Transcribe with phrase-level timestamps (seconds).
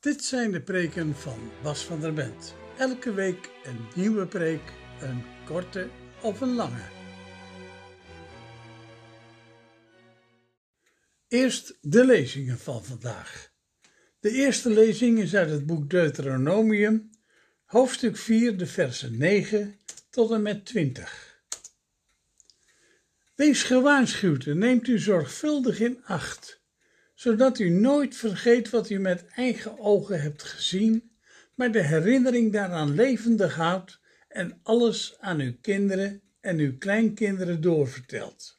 [0.00, 2.54] Dit zijn de preken van Bas van der Bent.
[2.76, 5.88] Elke week een nieuwe preek, een korte
[6.22, 6.82] of een lange.
[11.28, 13.52] Eerst de lezingen van vandaag.
[14.20, 17.10] De eerste lezing is uit het boek Deuteronomium,
[17.64, 19.78] hoofdstuk 4, de versen 9
[20.10, 21.40] tot en met 20.
[23.34, 26.58] Wees gewaarschuwd en neemt u zorgvuldig in acht
[27.18, 31.10] zodat u nooit vergeet wat u met eigen ogen hebt gezien,
[31.54, 38.58] maar de herinnering daaraan levendig houdt en alles aan uw kinderen en uw kleinkinderen doorvertelt.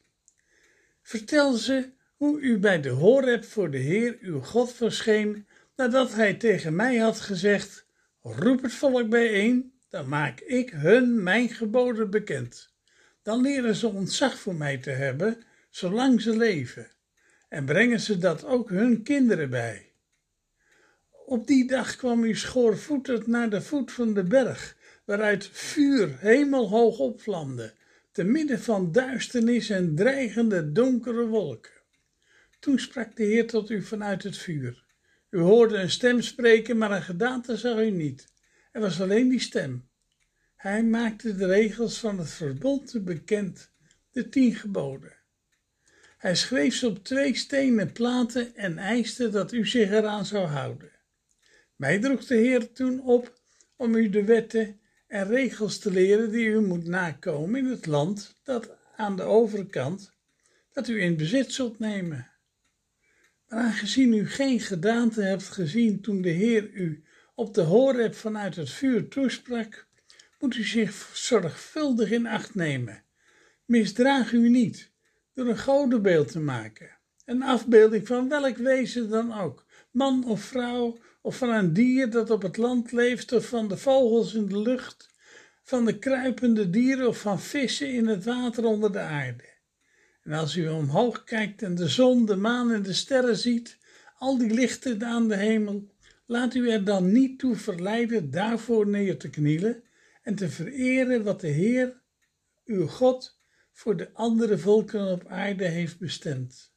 [1.02, 5.46] Vertel ze hoe u bij de Horeb voor de Heer uw God verscheen,
[5.76, 7.86] nadat hij tegen mij had gezegd:
[8.22, 12.74] Roep het volk bijeen, dan maak ik hun mijn geboden bekend.
[13.22, 16.90] Dan leren ze ontzag voor mij te hebben, zolang ze leven
[17.50, 19.92] en brengen ze dat ook hun kinderen bij.
[21.26, 26.98] Op die dag kwam u schoorvoetend naar de voet van de berg, waaruit vuur hemelhoog
[26.98, 27.74] opvlamde,
[28.12, 31.72] te midden van duisternis en dreigende donkere wolken.
[32.60, 34.84] Toen sprak de Heer tot u vanuit het vuur.
[35.30, 38.32] U hoorde een stem spreken, maar een gedaante zag u niet.
[38.72, 39.88] Er was alleen die stem.
[40.56, 43.72] Hij maakte de regels van het verbond bekend,
[44.10, 45.19] de tien geboden.
[46.20, 50.90] Hij schreef ze op twee stenen platen en eiste dat u zich eraan zou houden.
[51.76, 53.40] Mij droeg de Heer toen op
[53.76, 58.40] om u de wetten en regels te leren die u moet nakomen in het land
[58.44, 60.12] dat aan de overkant,
[60.72, 62.30] dat u in bezit zult nemen.
[63.48, 67.04] Maar aangezien u geen gedaante hebt gezien toen de Heer u
[67.34, 69.86] op de horeb vanuit het vuur toesprak,
[70.38, 73.04] moet u zich zorgvuldig in acht nemen.
[73.64, 74.89] Misdraag u niet
[75.40, 76.98] door een godenbeeld te maken.
[77.24, 82.30] Een afbeelding van welk wezen dan ook, man of vrouw, of van een dier dat
[82.30, 85.14] op het land leeft, of van de vogels in de lucht,
[85.62, 89.44] van de kruipende dieren of van vissen in het water onder de aarde.
[90.22, 93.78] En als u omhoog kijkt en de zon, de maan en de sterren ziet,
[94.18, 95.94] al die lichten aan de hemel,
[96.26, 99.82] laat u er dan niet toe verleiden daarvoor neer te knielen
[100.22, 102.00] en te vereren wat de Heer,
[102.64, 103.39] uw God,
[103.80, 106.72] voor de andere volken op aarde heeft bestemd.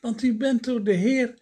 [0.00, 1.38] Want u bent door de Heer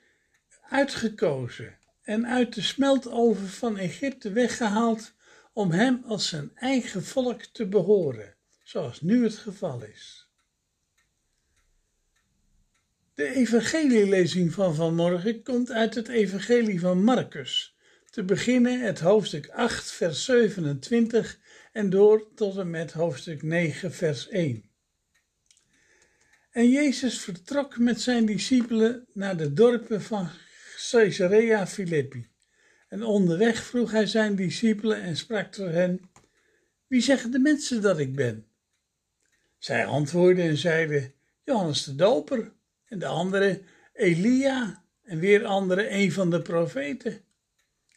[0.62, 5.14] uitgekozen en uit de smeltoven van Egypte weggehaald
[5.52, 10.28] om hem als zijn eigen volk te behoren, zoals nu het geval is.
[13.14, 17.76] De evangelielezing van vanmorgen komt uit het evangelie van Marcus,
[18.10, 21.38] te beginnen het hoofdstuk 8 vers 27
[21.72, 24.72] en door tot en met hoofdstuk 9 vers 1.
[26.54, 30.28] En Jezus vertrok met zijn discipelen naar de dorpen van
[30.90, 32.28] Caesarea Philippi.
[32.88, 36.00] En onderweg vroeg hij zijn discipelen en sprak tot hen:
[36.86, 38.46] Wie zeggen de mensen dat ik ben?
[39.58, 41.12] Zij antwoordden en zeiden:
[41.44, 42.52] Johannes de Doper,
[42.84, 47.20] en de andere Elia, en weer andere een van de profeten.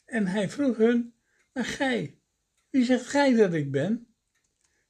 [0.06, 1.14] En hij vroeg hun:
[1.54, 2.18] Maar gij,
[2.70, 4.08] wie zegt gij dat ik ben?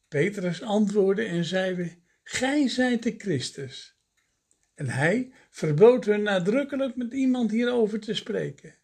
[0.07, 3.95] Petrus antwoordde en zeide: Gij zijt de Christus.
[4.75, 8.75] En hij verbood hun nadrukkelijk met iemand hierover te spreken.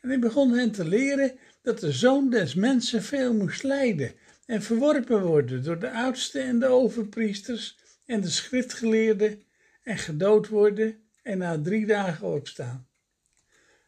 [0.00, 4.14] En hij begon hen te leren dat de zoon des mensen veel moest lijden
[4.46, 9.42] en verworpen worden door de oudsten en de overpriesters en de schriftgeleerden
[9.82, 12.88] en gedood worden en na drie dagen opstaan.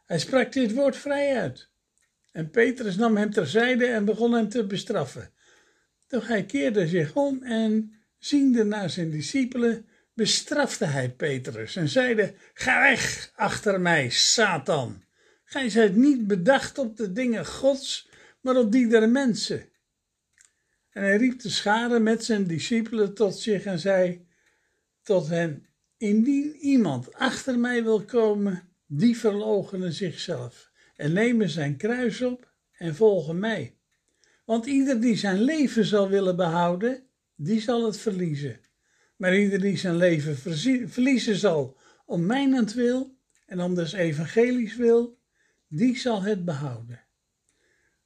[0.05, 1.69] Hij sprak dit woord vrij uit.
[2.33, 5.31] En Petrus nam hem terzijde en begon hem te bestraffen.
[6.09, 12.35] Doch hij keerde zich om en ziende naar zijn discipelen, bestrafte hij Petrus en zeide:
[12.55, 15.05] Ga weg achter mij, Satan.
[15.45, 18.09] Gij zijt niet bedacht op de dingen Gods,
[18.41, 19.69] maar op die der mensen.
[20.91, 24.27] En hij riep de schade met zijn discipelen tot zich en zei
[25.03, 25.67] tot hen:
[25.97, 32.95] Indien iemand achter mij wil komen, die verloochenen zichzelf en nemen zijn kruis op en
[32.95, 33.77] volgen mij.
[34.45, 37.06] Want ieder die zijn leven zal willen behouden,
[37.37, 38.61] die zal het verliezen.
[39.17, 40.37] Maar ieder die zijn leven
[40.89, 43.17] verliezen zal om mijnentwil
[43.47, 45.19] en om des evangelies wil,
[45.69, 47.05] die zal het behouden.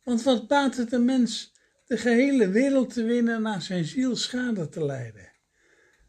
[0.04, 1.52] Want wat baat het een mens
[1.86, 5.32] de gehele wereld te winnen en zijn ziel schade te lijden?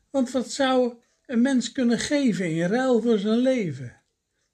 [0.10, 0.94] Want wat zou
[1.26, 4.02] een mens kunnen geven in ruil voor zijn leven?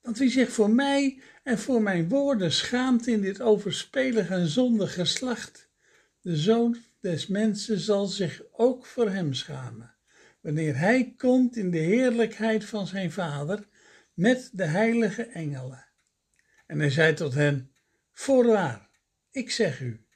[0.00, 4.94] Want wie zich voor mij en voor mijn woorden schaamt in dit overspelig en zondig
[4.94, 5.68] geslacht,
[6.20, 9.94] de zoon des mensen zal zich ook voor hem schamen,
[10.40, 13.68] wanneer hij komt in de heerlijkheid van zijn Vader
[14.14, 15.86] met de heilige engelen.
[16.66, 17.72] En hij zei tot hen:
[18.12, 18.90] Voorwaar,
[19.30, 20.06] ik zeg u,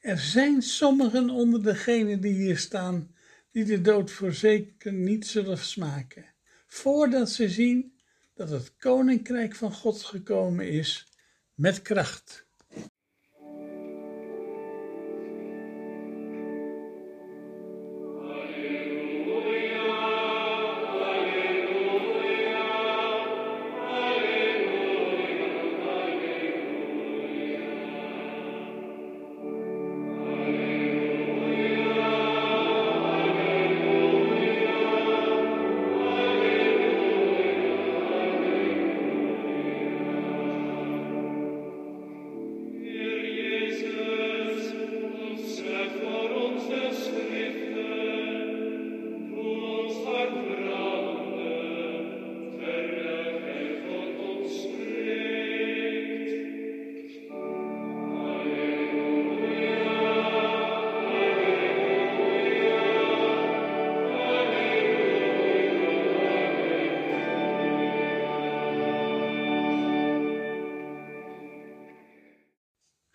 [0.00, 3.14] er zijn sommigen onder degenen die hier staan,
[3.50, 6.34] die de dood voorzeker niet zullen smaken,
[6.66, 8.00] voordat ze zien
[8.34, 11.08] dat het koninkrijk van God gekomen is
[11.54, 12.43] met kracht.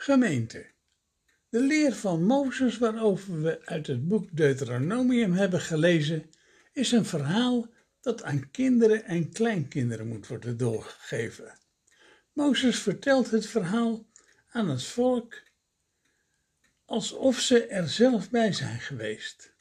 [0.09, 0.65] Gemeente.
[1.49, 6.29] De leer van Mozes waarover we uit het boek Deuteronomium hebben gelezen,
[6.73, 7.67] is een verhaal
[8.01, 11.57] dat aan kinderen en kleinkinderen moet worden doorgegeven.
[12.33, 14.05] Mozes vertelt het verhaal
[14.51, 15.41] aan het volk
[16.85, 19.53] alsof ze er zelf bij zijn geweest.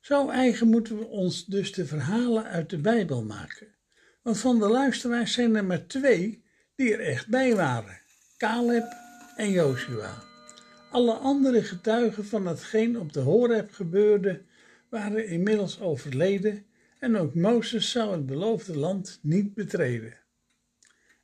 [0.00, 3.74] Zo eigen moeten we ons dus de verhalen uit de Bijbel maken.
[4.22, 6.44] Want van de luisteraars zijn er maar twee
[6.74, 8.00] die er echt bij waren:
[8.36, 9.03] Caleb
[9.36, 10.22] en Joshua.
[10.90, 14.42] Alle andere getuigen van hetgeen op de Horeb gebeurde,
[14.88, 16.66] waren inmiddels overleden
[16.98, 20.14] en ook Mozes zou het beloofde land niet betreden.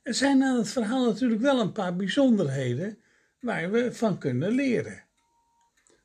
[0.01, 2.97] Er zijn aan het verhaal natuurlijk wel een paar bijzonderheden
[3.39, 5.03] waar we van kunnen leren.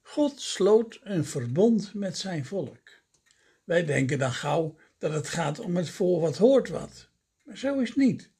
[0.02, 2.88] God sloot een verbond met zijn volk.
[3.64, 7.08] Wij denken dan gauw dat het gaat om het voor wat hoort wat.
[7.44, 8.30] Maar zo is het niet.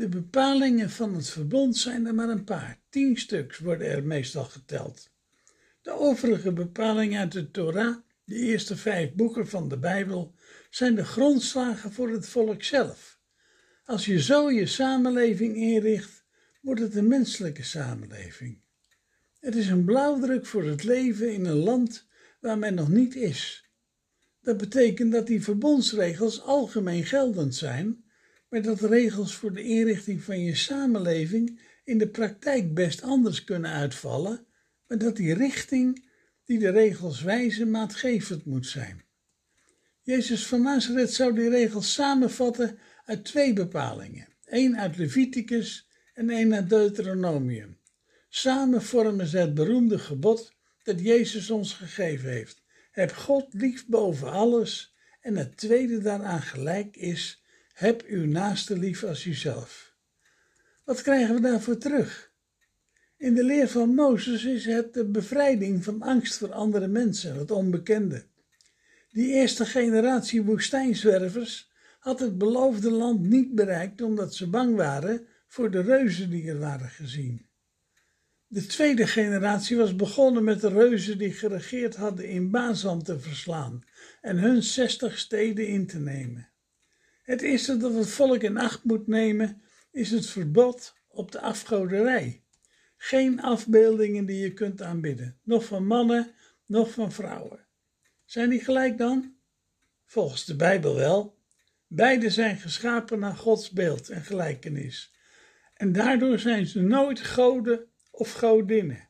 [0.00, 2.78] De bepalingen van het verbond zijn er maar een paar.
[2.88, 5.10] Tien stuks worden er meestal geteld.
[5.82, 10.34] De overige bepalingen uit de Torah, de eerste vijf boeken van de Bijbel,
[10.70, 13.18] zijn de grondslagen voor het volk zelf.
[13.84, 16.24] Als je zo je samenleving inricht,
[16.60, 18.60] wordt het een menselijke samenleving.
[19.40, 22.06] Het is een blauwdruk voor het leven in een land
[22.38, 23.70] waar men nog niet is.
[24.42, 27.99] Dat betekent dat die verbondsregels algemeen geldend zijn
[28.50, 33.70] maar dat regels voor de inrichting van je samenleving in de praktijk best anders kunnen
[33.70, 34.46] uitvallen,
[34.86, 36.08] maar dat die richting
[36.44, 39.02] die de regels wijzen maatgevend moet zijn.
[40.02, 46.54] Jezus van Nazareth zou die regels samenvatten uit twee bepalingen, één uit Leviticus en één
[46.54, 47.78] uit Deuteronomium.
[48.28, 52.62] Samen vormen ze het beroemde gebod dat Jezus ons gegeven heeft.
[52.90, 57.39] Heb God lief boven alles en het tweede daaraan gelijk is,
[57.80, 59.94] heb uw naaste lief als uzelf.
[60.84, 62.32] Wat krijgen we daarvoor terug?
[63.16, 67.50] In de leer van Mozes is het de bevrijding van angst voor andere mensen, het
[67.50, 68.24] onbekende.
[69.10, 75.70] Die eerste generatie woestijnzwervers had het beloofde land niet bereikt omdat ze bang waren voor
[75.70, 77.46] de reuzen die er waren gezien.
[78.46, 83.84] De tweede generatie was begonnen met de reuzen die geregeerd hadden in Bazan te verslaan
[84.20, 86.49] en hun zestig steden in te nemen.
[87.30, 92.44] Het eerste dat het volk in acht moet nemen is het verbod op de afgoderij.
[92.96, 96.34] Geen afbeeldingen die je kunt aanbidden, nog van mannen,
[96.66, 97.66] nog van vrouwen.
[98.24, 99.34] Zijn die gelijk dan?
[100.06, 101.38] Volgens de Bijbel wel.
[101.86, 105.14] Beide zijn geschapen naar Gods beeld en gelijkenis.
[105.74, 109.08] En daardoor zijn ze nooit goden of godinnen.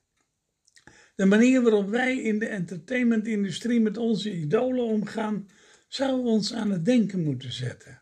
[1.14, 5.48] De manier waarop wij in de entertainmentindustrie met onze idolen omgaan,
[5.88, 7.99] zou ons aan het denken moeten zetten.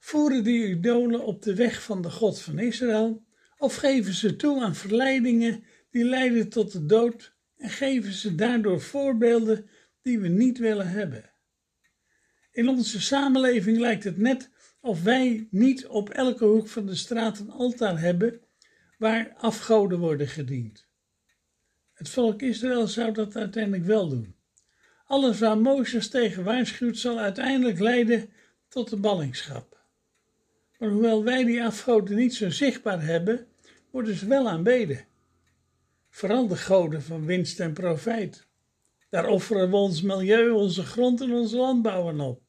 [0.00, 3.24] Voeren die idolen op de weg van de God van Israël?
[3.58, 8.80] Of geven ze toe aan verleidingen die leiden tot de dood en geven ze daardoor
[8.80, 9.68] voorbeelden
[10.02, 11.30] die we niet willen hebben?
[12.52, 17.38] In onze samenleving lijkt het net of wij niet op elke hoek van de straat
[17.38, 18.40] een altaar hebben
[18.98, 20.88] waar afgoden worden gediend.
[21.92, 24.36] Het volk Israël zou dat uiteindelijk wel doen.
[25.04, 28.30] Alles waar Mozes tegen waarschuwt zal uiteindelijk leiden
[28.68, 29.69] tot de ballingschap.
[30.80, 33.46] Maar hoewel wij die afgoden niet zo zichtbaar hebben,
[33.90, 35.06] worden ze wel aanbeden.
[36.08, 38.46] Vooral de goden van winst en profijt.
[39.08, 42.42] Daar offeren we ons milieu, onze grond en onze landbouwen op.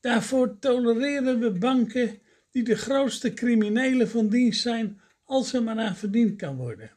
[0.00, 2.18] Daarvoor tolereren we banken
[2.50, 6.90] die de grootste criminelen van dienst zijn als er maar aan verdiend kan worden.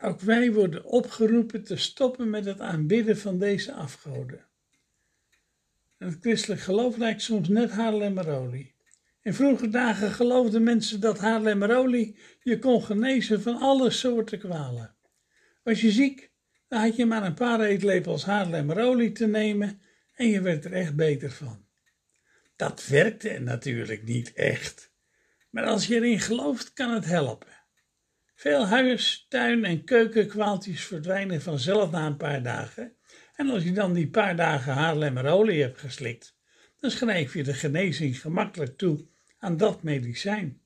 [0.00, 4.46] Ook wij worden opgeroepen te stoppen met het aanbidden van deze afgoden.
[5.96, 8.78] het christelijk geloof lijkt soms net Haarlemmerolie.
[9.22, 14.96] In vroege dagen geloofden mensen dat Haarlemmerolie je kon genezen van alle soorten kwalen.
[15.62, 16.30] Was je ziek,
[16.68, 19.80] dan had je maar een paar eetlepels Haarlemmerolie te nemen
[20.14, 21.64] en je werd er echt beter van.
[22.56, 24.92] Dat werkte natuurlijk niet echt,
[25.50, 27.58] maar als je erin gelooft kan het helpen.
[28.34, 32.96] Veel huis, tuin en keukenkwaaltjes verdwijnen vanzelf na een paar dagen.
[33.34, 36.38] En als je dan die paar dagen Haarlemmerolie hebt geslikt,
[36.80, 39.06] dan schrijf je de genezing gemakkelijk toe
[39.38, 40.60] aan dat medicijn.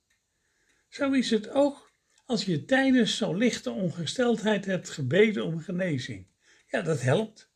[0.88, 1.92] Zo is het ook
[2.26, 6.26] als je tijdens zo'n lichte ongesteldheid hebt gebeden om genezing.
[6.66, 7.50] Ja, dat helpt.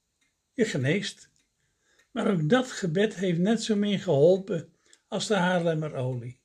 [0.53, 1.31] Je geneest.
[2.11, 4.73] Maar ook dat gebed heeft net zo min geholpen
[5.09, 6.41] als de Haarlemmerolie.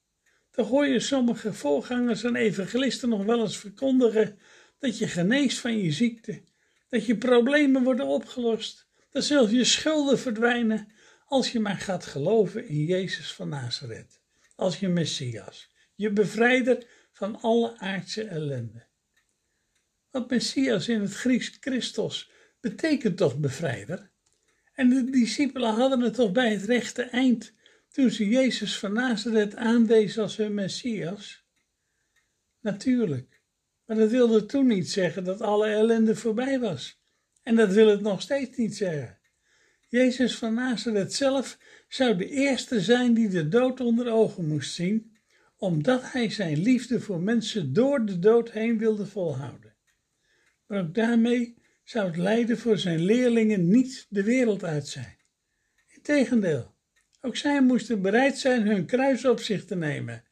[0.51, 4.39] Dan hoor je sommige voorgangers en evangelisten nog wel eens verkondigen
[4.79, 6.41] dat je geneest van je ziekte,
[6.89, 10.87] dat je problemen worden opgelost, dat zelfs je schulden verdwijnen
[11.25, 14.19] als je maar gaat geloven in Jezus van Nazareth,
[14.55, 18.85] als je Messias, je bevrijder van alle aardse ellende.
[20.11, 24.11] Want Messias in het Grieks Christos betekent toch bevrijder?
[24.73, 27.53] En de discipelen hadden het toch bij het rechte eind
[27.91, 31.43] toen ze Jezus van Nazareth aanwezen als hun Messias?
[32.59, 33.41] Natuurlijk,
[33.85, 37.01] maar dat wilde toen niet zeggen dat alle ellende voorbij was.
[37.43, 39.17] En dat wil het nog steeds niet zeggen.
[39.93, 41.57] Jezus van Nazareth zelf
[41.87, 45.17] zou de eerste zijn die de dood onder ogen moest zien,
[45.57, 49.75] omdat hij zijn liefde voor mensen door de dood heen wilde volhouden.
[50.67, 55.17] Maar ook daarmee zou het lijden voor zijn leerlingen niet de wereld uit zijn.
[55.87, 56.75] Integendeel,
[57.21, 60.23] ook zij moesten bereid zijn hun kruis op zich te nemen.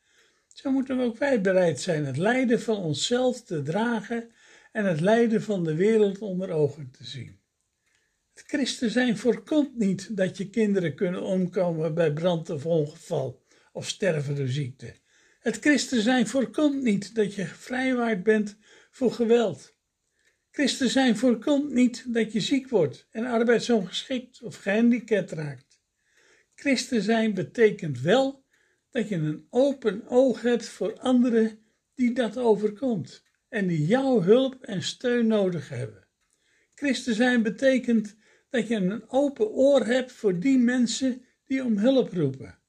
[0.48, 4.32] Zo moeten ook wij bereid zijn het lijden van onszelf te dragen
[4.72, 7.41] en het lijden van de wereld onder ogen te zien.
[8.46, 14.36] Christen zijn voorkomt niet dat je kinderen kunnen omkomen bij brand of ongeval of sterven
[14.36, 14.96] door ziekte.
[15.40, 18.58] Het christen zijn voorkomt niet dat je vrijwaard bent
[18.92, 19.76] voor geweld.
[20.52, 25.82] Christen zijn voorkomt niet dat je ziek wordt en arbeidsongeschikt of gehandicapt raakt.
[26.56, 28.44] Christen zijn betekent wel
[28.90, 31.60] dat je een open oog hebt voor anderen
[31.96, 36.08] die dat overkomt en die jouw hulp en steun nodig hebben.
[36.76, 38.16] Christen zijn betekent
[38.52, 42.60] dat je een open oor hebt voor die mensen die om hulp roepen.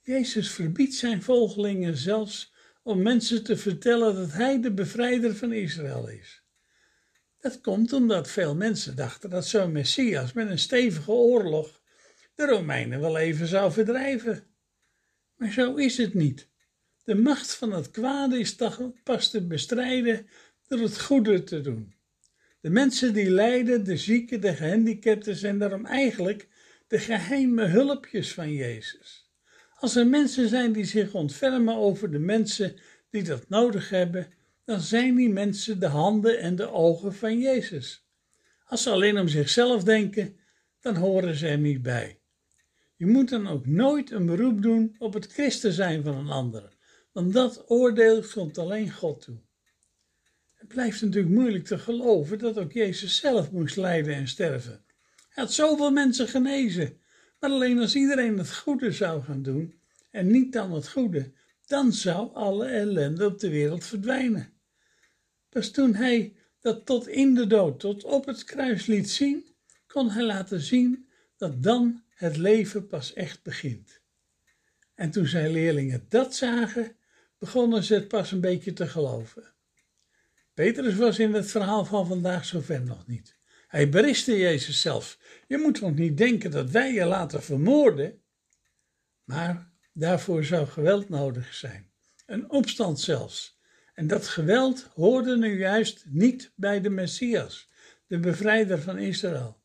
[0.00, 6.08] Jezus verbiedt zijn volgelingen zelfs om mensen te vertellen dat hij de bevrijder van Israël
[6.08, 6.42] is.
[7.38, 11.82] Dat komt omdat veel mensen dachten dat zo'n Messias met een stevige oorlog
[12.34, 14.44] de Romeinen wel even zou verdrijven.
[15.36, 16.48] Maar zo is het niet.
[17.04, 18.56] De macht van het kwade is
[19.02, 20.26] pas te bestrijden
[20.66, 21.97] door het goede te doen.
[22.60, 26.48] De mensen die lijden, de zieken, de gehandicapten zijn daarom eigenlijk
[26.86, 29.30] de geheime hulpjes van Jezus.
[29.74, 32.76] Als er mensen zijn die zich ontfermen over de mensen
[33.10, 34.32] die dat nodig hebben,
[34.64, 38.06] dan zijn die mensen de handen en de ogen van Jezus.
[38.64, 40.36] Als ze alleen om zichzelf denken,
[40.80, 42.20] dan horen ze er niet bij.
[42.96, 46.76] Je moet dan ook nooit een beroep doen op het christen zijn van een ander,
[47.12, 49.38] want dat oordeel komt alleen God toe.
[50.58, 54.84] Het blijft natuurlijk moeilijk te geloven dat ook Jezus zelf moest lijden en sterven.
[55.28, 57.00] Hij had zoveel mensen genezen,
[57.40, 61.32] maar alleen als iedereen het goede zou gaan doen en niet dan het goede,
[61.66, 64.52] dan zou alle ellende op de wereld verdwijnen.
[65.48, 69.44] Pas toen hij dat tot in de dood, tot op het kruis liet zien,
[69.86, 74.00] kon hij laten zien dat dan het leven pas echt begint.
[74.94, 76.96] En toen zijn leerlingen dat zagen,
[77.38, 79.56] begonnen ze het pas een beetje te geloven.
[80.58, 83.36] Petrus was in het verhaal van vandaag zover nog niet.
[83.68, 85.18] Hij beristte Jezus zelf.
[85.46, 88.20] Je moet toch niet denken dat wij je laten vermoorden?
[89.24, 91.90] Maar daarvoor zou geweld nodig zijn.
[92.26, 93.60] Een opstand zelfs.
[93.94, 97.68] En dat geweld hoorde nu juist niet bij de Messias,
[98.06, 99.60] de bevrijder van Israël.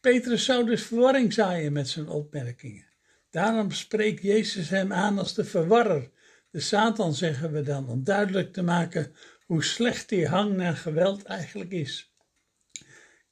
[0.00, 2.86] Petrus zou dus verwarring zaaien met zijn opmerkingen.
[3.30, 6.10] Daarom spreekt Jezus hem aan als de verwarrer,
[6.50, 9.12] de Satan zeggen we dan, om duidelijk te maken
[9.48, 12.14] hoe slecht die hang naar geweld eigenlijk is.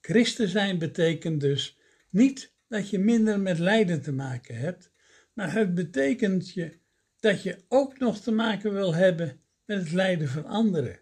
[0.01, 1.79] Christen zijn betekent dus
[2.11, 4.91] niet dat je minder met lijden te maken hebt,
[5.33, 6.79] maar het betekent je
[7.21, 11.01] dat je ook nog te maken wil hebben met het lijden van anderen.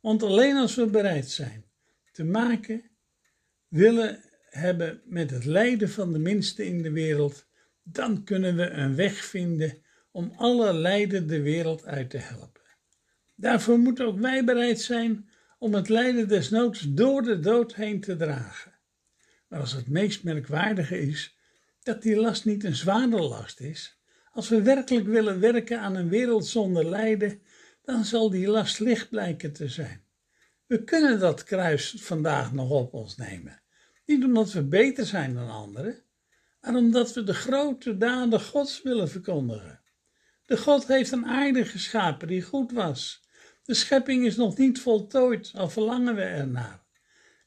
[0.00, 1.64] Want alleen als we bereid zijn
[2.12, 2.82] te maken,
[3.68, 7.46] willen hebben met het lijden van de minste in de wereld,
[7.82, 12.61] dan kunnen we een weg vinden om alle lijden de wereld uit te helpen.
[13.42, 18.16] Daarvoor moeten ook wij bereid zijn om het lijden desnoods door de dood heen te
[18.16, 18.72] dragen.
[19.48, 21.36] Maar als het meest merkwaardige is
[21.82, 24.00] dat die last niet een zware last is,
[24.32, 27.42] als we werkelijk willen werken aan een wereld zonder lijden,
[27.84, 30.04] dan zal die last licht blijken te zijn.
[30.66, 33.62] We kunnen dat kruis vandaag nog op ons nemen.
[34.06, 36.02] Niet omdat we beter zijn dan anderen,
[36.60, 39.80] maar omdat we de grote daden Gods willen verkondigen.
[40.46, 43.20] De God heeft een aarde geschapen die goed was.
[43.64, 46.84] De schepping is nog niet voltooid, al verlangen we ernaar.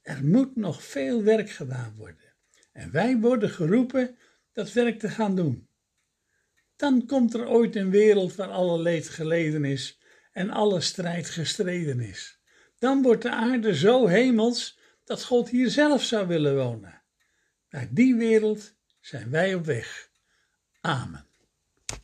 [0.01, 2.33] Er moet nog veel werk gedaan worden.
[2.71, 4.17] En wij worden geroepen
[4.53, 5.69] dat werk te gaan doen.
[6.75, 9.99] Dan komt er ooit een wereld waar alle leed geleden is
[10.31, 12.39] en alle strijd gestreden is.
[12.79, 17.03] Dan wordt de aarde zo hemels dat God hier zelf zou willen wonen.
[17.69, 20.09] Naar die wereld zijn wij op weg.
[20.81, 21.24] Amen.